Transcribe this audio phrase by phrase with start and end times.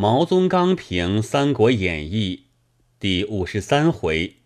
[0.00, 2.36] 毛宗刚评《三国演义》
[2.98, 4.36] 第五十三回：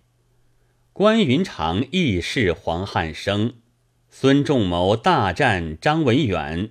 [0.93, 3.55] 关云长义释黄汉升，
[4.11, 6.71] 孙仲谋大战张文远。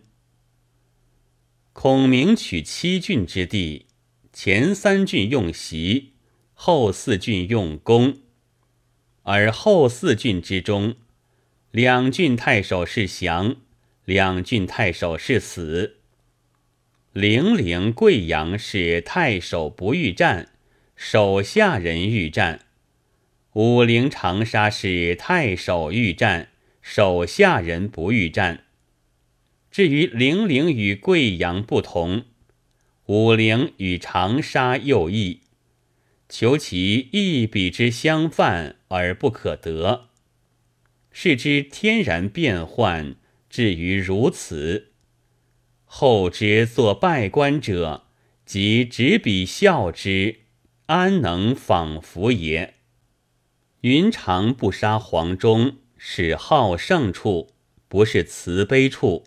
[1.72, 3.86] 孔明取七郡之地，
[4.34, 6.16] 前三郡用袭，
[6.54, 8.18] 后四郡用攻。
[9.22, 10.96] 而后四郡之中，
[11.72, 13.56] 两郡太守是降，
[14.04, 16.02] 两郡太守是死。
[17.14, 20.50] 零陵、贵阳是太守不欲战，
[20.96, 22.62] 手下人欲战；
[23.54, 26.50] 武陵、长沙是太守欲战，
[26.82, 28.64] 手下人不欲战。
[29.70, 32.26] 至于零陵与贵阳不同，
[33.06, 35.42] 武陵与长沙又异，
[36.28, 40.10] 求其一比之相犯而不可得，
[41.12, 43.16] 是之天然变幻，
[43.52, 44.93] 至于如此。
[45.96, 48.06] 后之作拜官者，
[48.48, 50.38] 即执笔效之，
[50.88, 52.74] 安能仿佛也？
[53.82, 57.52] 云长不杀黄忠，是好胜处，
[57.88, 59.26] 不是慈悲处，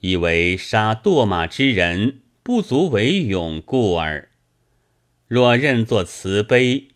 [0.00, 4.30] 以为杀堕马之人不足为勇故耳。
[5.28, 6.88] 若认作慈悲，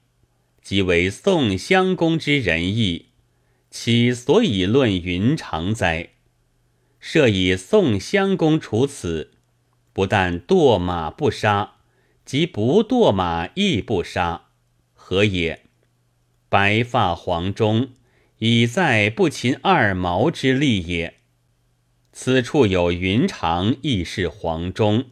[0.63, 3.09] 即为宋襄公之仁义，
[3.71, 6.13] 其所以论云长哉？
[7.09, 9.31] 设以宋襄公处此，
[9.93, 11.75] 不但堕马不杀，
[12.25, 14.47] 即不堕马亦不杀，
[14.93, 15.67] 何也？
[16.49, 17.91] 白发黄忠，
[18.39, 21.19] 已在不擒二毛之力也。
[22.13, 25.05] 此处有云长，亦是黄忠；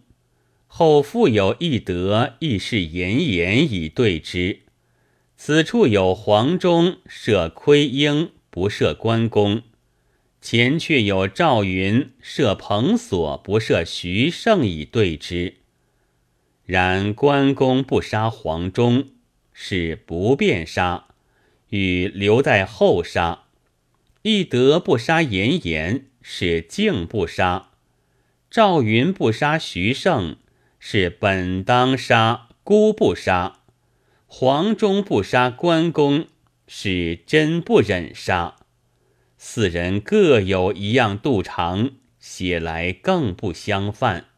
[0.67, 4.63] 后复有翼德，亦是严颜以对之。
[5.37, 9.63] 此处有黄忠，设窥婴，不设关公。
[10.45, 15.55] 前却有赵云设彭所，不设徐盛以对之。
[16.67, 19.09] 然关公不杀黄忠，
[19.55, 21.07] 是不便杀，
[21.71, 23.47] 与留待后杀；
[24.21, 27.71] 翼德不杀严颜，是敬不杀；
[28.51, 30.37] 赵云不杀徐盛，
[30.79, 33.61] 是本当杀，孤不杀；
[34.27, 36.27] 黄忠不杀关公，
[36.69, 38.57] 是真不忍杀。
[39.47, 44.29] 四人各有一样肚肠，写来更不相犯。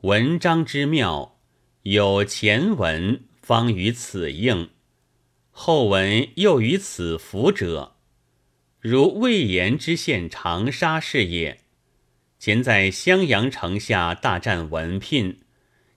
[0.00, 1.38] 文章之妙，
[1.82, 4.70] 有前文方于此应，
[5.50, 7.96] 后文又于此符者。
[8.80, 11.60] 如魏延之献长沙是也。
[12.38, 15.40] 前在襄阳城下大战文聘，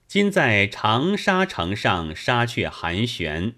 [0.06, 3.54] 今在长沙城上杀却韩玄，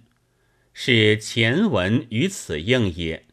[0.73, 3.26] 是前文于此应也。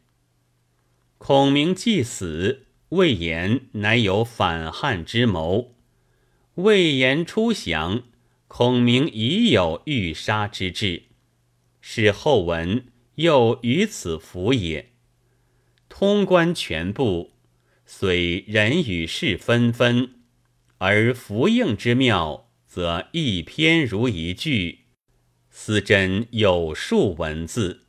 [1.18, 5.74] 孔明既死，魏延乃有反汉之谋。
[6.56, 8.02] 魏延出降，
[8.46, 11.04] 孔明已有欲杀之志，
[11.80, 12.86] 是后文
[13.16, 14.92] 又于此符也。
[15.88, 17.32] 通关全部，
[17.86, 20.14] 虽人与事纷纷，
[20.78, 24.80] 而符应之妙，则一篇如一句，
[25.50, 27.83] 思真有数文字。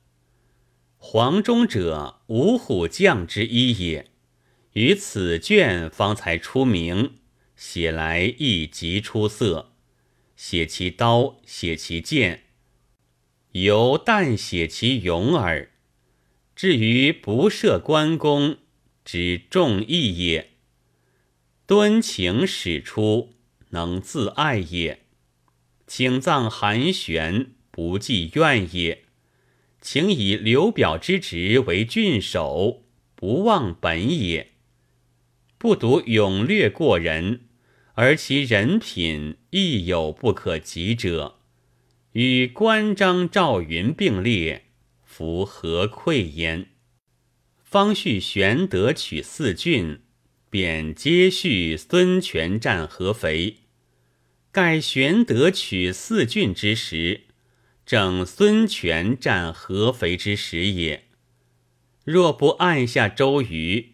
[1.08, 4.10] 黄忠者，五虎将之一也，
[4.74, 7.18] 于此卷方才出名，
[7.56, 9.74] 写来亦极出色。
[10.36, 12.46] 写其刀，写其剑，
[13.52, 15.70] 犹但写其勇耳。
[16.56, 18.58] 至于不涉关公，
[19.06, 20.54] 之众义也。
[21.68, 23.36] 敦情使出，
[23.70, 25.06] 能自爱也。
[25.86, 29.05] 请葬韩玄，不计怨也。
[29.88, 34.54] 请以刘表之职为郡守，不忘本也。
[35.60, 37.42] 不独勇略过人，
[37.94, 41.36] 而其人品亦有不可及者。
[42.14, 44.66] 与关张赵云并列，
[45.04, 46.70] 夫何愧焉？
[47.64, 50.00] 方续玄德取四郡，
[50.50, 53.58] 便接续孙权战合肥。
[54.52, 57.25] 盖玄德取四郡之时。
[57.86, 61.06] 正孙权战合肥之时也。
[62.04, 63.94] 若不按下周瑜，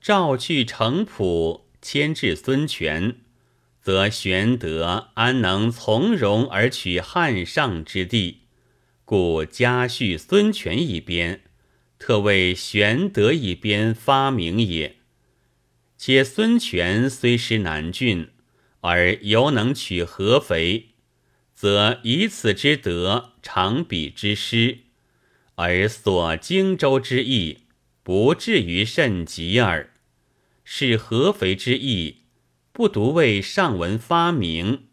[0.00, 3.16] 召去城濮，牵制孙权，
[3.80, 8.40] 则玄德安能从容而取汉上之地？
[9.04, 11.42] 故加叙孙权一边，
[11.98, 14.96] 特为玄德一边发明也。
[15.96, 18.30] 且孙权虽失南郡，
[18.80, 20.91] 而犹能取合肥。
[21.62, 24.78] 则以此之德长彼之失，
[25.54, 27.58] 而所荆州之意
[28.02, 29.92] 不至于甚急耳。
[30.64, 32.22] 是合肥之意，
[32.72, 34.86] 不独为上文发明，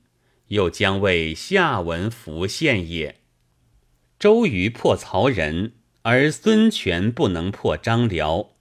[0.49, 3.15] 又将为下文浮现也。
[4.19, 5.73] 周瑜破曹仁，
[6.03, 8.51] 而孙权不能破张辽，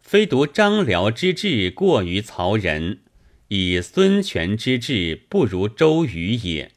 [0.00, 3.00] 非独张辽之智过于曹仁，
[3.48, 6.70] 以孙权之智不如周瑜也。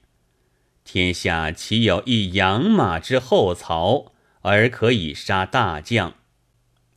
[0.93, 4.11] 天下岂有一养马之后曹
[4.41, 6.15] 而可以杀大将？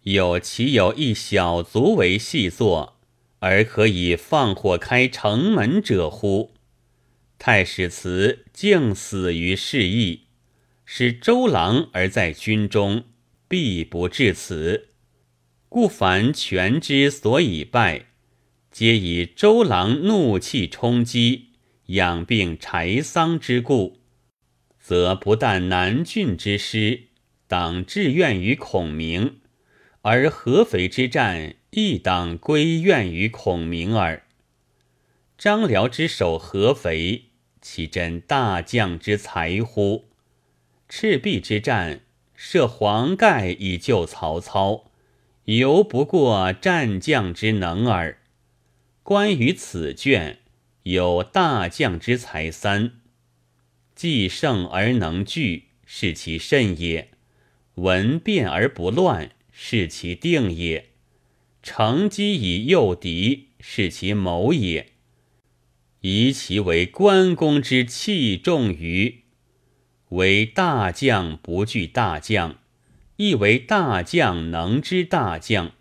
[0.03, 2.97] 又岂有一小卒为细作
[3.39, 6.55] 而可以放火开城门者乎？
[7.39, 10.23] 太史慈竟死于事役，
[10.85, 13.05] 使周郎而在军中，
[13.47, 14.89] 必不至此。
[15.69, 18.07] 故凡权之所以败，
[18.73, 21.51] 皆以周郎怒气冲击。
[21.87, 23.99] 养病柴桑之故，
[24.81, 27.09] 则不但南郡之师
[27.47, 29.41] 当志愿于孔明，
[30.01, 34.23] 而合肥之战亦当归怨于孔明耳。
[35.37, 37.25] 张辽之守合肥，
[37.61, 40.09] 岂真大将之才乎？
[40.89, 42.01] 赤壁之战，
[42.35, 44.91] 设黄盖以救曹操，
[45.45, 48.19] 犹不过战将之能耳。
[49.03, 50.39] 关于此卷。
[50.85, 53.01] 有大将之才三，
[53.95, 57.09] 既胜而能拒，是其甚也；
[57.77, 60.91] 闻变而不乱，是其定也；
[61.63, 64.93] 乘机以诱敌，是其谋也。
[66.01, 69.23] 以其为关公之器重于，
[70.11, 72.59] 为大将不惧大将，
[73.17, 75.73] 亦为大将能知大将。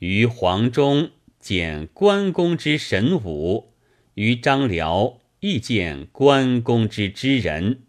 [0.00, 1.10] 于黄忠
[1.40, 3.72] 见关公之神武。
[4.16, 7.85] 于张辽亦见关公之知人。